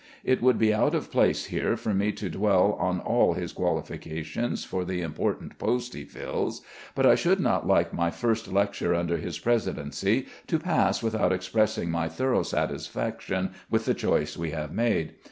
[0.23, 4.65] It would be out of place here for me to dwell on all his qualifications
[4.65, 6.63] for the important post he fills,
[6.95, 11.91] but I should not like my first lecture under his presidency to pass without expressing
[11.91, 15.13] my thorough satisfaction with the choice we have made.